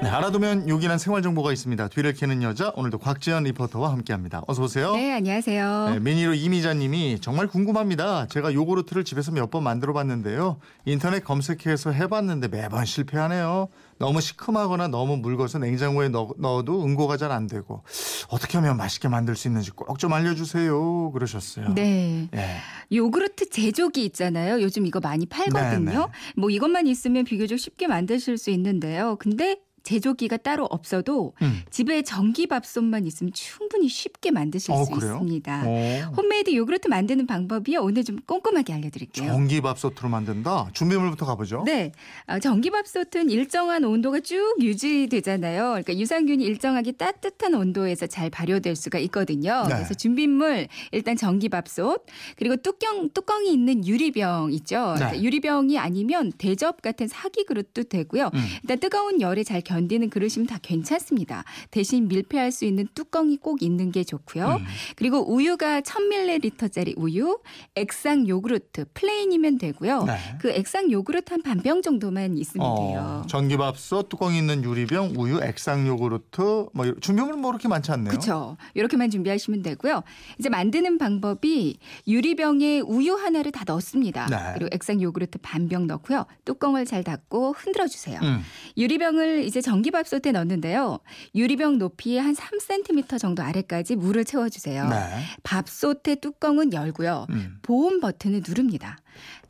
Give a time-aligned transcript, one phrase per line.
[0.00, 1.88] 네, 알아두면 요긴한 생활 정보가 있습니다.
[1.88, 4.42] 뒤를 캐는 여자 오늘도 곽지연 리포터와 함께합니다.
[4.46, 4.94] 어서 오세요.
[4.94, 5.90] 네, 안녕하세요.
[5.90, 8.26] 네, 미니로 이미자님이 정말 궁금합니다.
[8.28, 10.58] 제가 요구르트를 집에서 몇 번 만들어봤는데요.
[10.84, 13.68] 인터넷 검색해서 해봤는데 매번 실패하네요.
[13.98, 17.82] 너무 시큼하거나 너무 묽어서 냉장고에 넣, 어도 응고가 잘 안 되고
[18.30, 21.10] 어떻게 하면 맛있게 만들 수 있는지 꼭 좀 알려주세요.
[21.10, 21.74] 그러셨어요.
[21.74, 22.28] 네.
[22.36, 22.56] 예.
[22.92, 24.62] 요구르트 제조기 있잖아요.
[24.62, 25.90] 요즘 이거 많이 팔거든요.
[25.90, 26.06] 네, 네.
[26.36, 29.16] 뭐 이것만 있으면 비교적 쉽게 만드실 수 있는데요.
[29.18, 31.62] 근데 제조기가 따로 없어도 음.
[31.70, 35.14] 집에 전기밥솥만 있으면 충분히 쉽게 만드실 어, 수 그래요?
[35.14, 35.62] 있습니다.
[35.66, 36.12] 어.
[36.16, 37.80] 홈메이드 요구르트 만드는 방법이요.
[37.80, 39.30] 오늘 좀 꼼꼼하게 알려드릴게요.
[39.30, 40.70] 전기밥솥으로 만든다.
[40.72, 41.62] 준비물부터 가보죠.
[41.64, 41.92] 네,
[42.26, 45.62] 아, 전기밥솥은 일정한 온도가 쭉 유지되잖아요.
[45.70, 49.64] 그러니까 유산균이 일정하게 따뜻한 온도에서 잘 발효될 수가 있거든요.
[49.68, 49.74] 네.
[49.74, 52.04] 그래서 준비물 일단 전기밥솥
[52.36, 54.94] 그리고 뚜껑 뚜껑이 있는 유리병 있죠.
[54.94, 54.94] 네.
[54.96, 58.30] 그러니까 유리병이 아니면 대접 같은 사기 그릇도 되고요.
[58.34, 58.44] 음.
[58.62, 61.44] 일단 뜨거운 열에 잘 견디는 그릇이면 다 괜찮습니다.
[61.70, 64.56] 대신 밀폐할 수 있는 뚜껑이 꼭 있는 게 좋고요.
[64.60, 64.64] 음.
[64.96, 67.38] 그리고 우유가 1000ml짜리 우유,
[67.74, 70.04] 액상 요구르트 plain이면 되고요.
[70.04, 70.16] 네.
[70.40, 73.22] 그 액상 요구르트 한 반병 정도만 있으면 돼요.
[73.24, 78.08] 어, 전기밥솥, 뚜껑 있는 유리병, 우유, 액상 요구르트, 뭐 준비물은 뭐 그렇게 많지 않네요.
[78.10, 78.56] 그렇죠.
[78.74, 80.02] 이렇게만 준비하시면 되고요.
[80.38, 84.26] 이제 만드는 방법이 유리병에 우유 하나를 다 넣습니다.
[84.30, 84.36] 네.
[84.54, 86.24] 그리고 액상 요구르트 반 병 넣고요.
[86.46, 88.18] 뚜껑을 잘 닫고 흔들어 주세요.
[88.22, 88.40] 음.
[88.78, 90.98] 유리병을 이제 전기밥솥에 넣는데요.
[91.34, 94.88] 유리병 높이의 한 3cm 정도 아래까지 물을 채워 주세요.
[94.88, 94.96] 네.
[95.42, 97.26] 밥솥의 뚜껑은 열고요.
[97.30, 97.58] 음.
[97.62, 98.98] 보온 버튼을 누릅니다.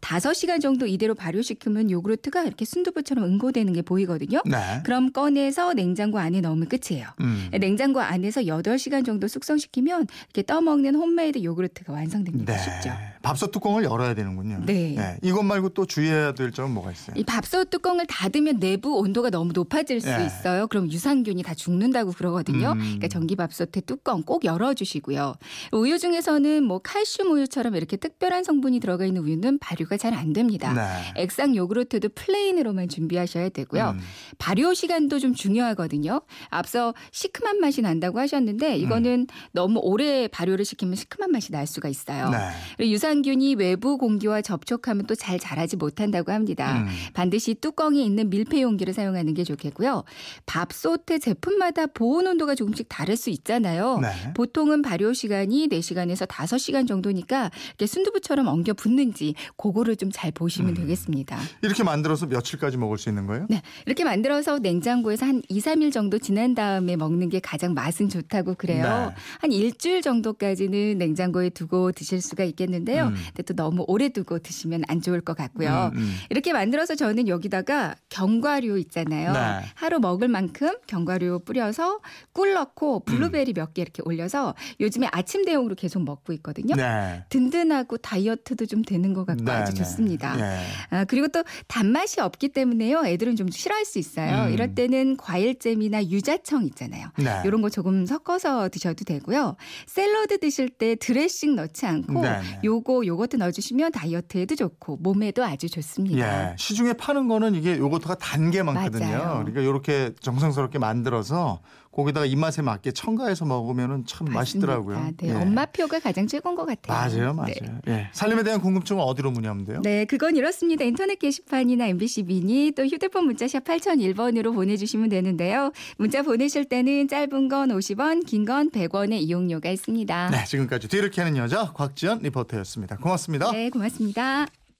[0.00, 4.40] 5시간 정도 이대로 발효시키면 요구르트가 이렇게 순두부처럼 응고되는 게 보이거든요.
[4.46, 4.56] 네.
[4.84, 7.08] 그럼 꺼내서 냉장고 안에 넣으면 끝이에요.
[7.20, 7.50] 음.
[7.58, 12.54] 냉장고 안에서 8시간 정도 숙성시키면 이렇게 떠먹는 홈메이드 요구르트가 완성됩니다.
[12.54, 12.58] 네.
[12.62, 12.90] 쉽죠?
[13.28, 14.62] 밥솥 뚜껑을 열어야 되는군요.
[14.64, 15.18] 네.
[15.22, 17.14] 이것 말고 또 주의해야 될 점은 뭐가 있어요?
[17.16, 20.24] 이 밥솥 뚜껑을 닫으면 내부 온도가 너무 높아질 수 예.
[20.24, 20.66] 있어요.
[20.66, 22.72] 그럼 유산균이 다 죽는다고 그러거든요.
[22.72, 22.78] 음.
[22.78, 25.34] 그러니까 전기밥솥의 뚜껑 꼭 열어주시고요.
[25.72, 30.72] 우유 중에서는 뭐 칼슘 우유처럼 이렇게 특별한 성분이 들어가 있는 우유는 발효가 잘 안 됩니다.
[30.72, 31.22] 네.
[31.22, 33.90] 액상 요구르트도 plain으로만 준비하셔야 되고요.
[33.90, 34.00] 음.
[34.38, 36.22] 발효 시간도 좀 중요하거든요.
[36.48, 42.30] 앞서 시큼한 맛이 난다고 하셨는데 이거는 너무 오래 발효를 시키면 시큼한 맛이 날 수가 있어요.
[42.30, 42.38] 네.
[42.78, 46.78] 그리고 유산균이 외부 공기와 접촉하면 또 잘 자라지 못한다고 합니다.
[46.82, 46.86] 음.
[47.12, 50.04] 반드시 뚜껑이 있는 밀폐 용기를 사용하는 게 좋겠고요.
[50.46, 53.98] 밥솥의 제품마다 보온 온도가 조금씩 다를 수 있잖아요.
[53.98, 54.08] 네.
[54.34, 60.74] 보통은 발효 시간이 4시간에서 5시간 정도니까 이렇게 순두부처럼 엉겨 붙는지 그거를 좀 잘 보시면 음.
[60.74, 61.38] 되겠습니다.
[61.62, 63.46] 이렇게 만들어서 며칠까지 먹을 수 있는 거예요?
[63.50, 63.60] 네.
[63.86, 69.12] 이렇게 만들어서 냉장고에서 한 2, 3일 정도 지난 다음에 먹는 게 가장 맛은 좋다고 그래요.
[69.14, 69.14] 네.
[69.40, 72.97] 한 일주일 정도까지는 냉장고에 두고 드실 수가 있겠는데요.
[73.06, 73.14] 음.
[73.28, 75.92] 근데 또 너무 오래 두고 드시면 안 좋을 것 같고요.
[75.94, 76.16] 음, 음.
[76.30, 79.32] 이렇게 만들어서 저는 여기다가 견과류 있잖아요.
[79.32, 79.66] 네.
[79.74, 82.00] 하루 먹을 만큼 견과류 뿌려서
[82.32, 86.74] 꿀 넣고 블루베리 몇 개 이렇게 올려서 요즘에 아침 대용으로 계속 먹고 있거든요.
[86.74, 87.22] 네.
[87.28, 89.78] 든든하고 다이어트도 좀 되는 것 같고 네, 아주 네.
[89.78, 90.38] 좋습니다.
[90.40, 90.60] 예.
[90.90, 93.04] 아, 그리고 또 단맛이 없기 때문에요.
[93.04, 94.46] 애들은 좀 싫어할 수 있어요.
[94.46, 94.52] 음.
[94.52, 97.08] 이럴 때는 과일잼이나 유자청 있잖아요.
[97.18, 97.42] 네.
[97.44, 99.56] 이런 거 조금 섞어서 드셔도 되고요.
[99.86, 102.58] 샐러드 드실 때 드레싱 넣지 않고 네, 네.
[102.88, 106.50] 요거 요것도 넣어주시면 다이어트에도 좋고 몸에도 아주 좋습니다.
[106.52, 106.56] 예.
[106.56, 109.04] 시중에 파는 거는 이게 요거트가 단 게 많거든요.
[109.04, 109.28] 맞아요.
[109.44, 111.60] 그러니까 이렇게 정성스럽게 만들어서
[111.92, 114.96] 거기다가 입맛에 맞게 첨가해서 먹으면은 참 맛있더라고요.
[114.96, 115.26] 맞습니다.
[115.26, 115.34] 네, 예.
[115.34, 116.96] 엄마표가 가장 최고인 것 같아요.
[117.18, 117.80] 맞아요, 맞아요.
[117.84, 117.92] 네.
[117.92, 118.08] 예.
[118.12, 119.80] 살림에 대한 궁금증은 어디로 문의하면 돼요?
[119.82, 120.84] 네, 그건 이렇습니다.
[120.84, 125.72] 인터넷 게시판이나 MBC 미니 또 휴대폰 문자샵 8001번으로 보내주시면 되는데요.
[125.98, 130.30] 문자 보내실 때는 짧은 건 50원, 긴 건 100원의 이용료가 있습니다.
[130.30, 132.96] 네, 지금까지 뒤를 캐는 여자 곽지연 리포터였 습니다.
[132.96, 133.50] 고맙습니다.
[133.52, 134.46] 네, 고맙습니다.